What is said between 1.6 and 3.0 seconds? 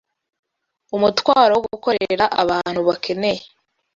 gukorera abantu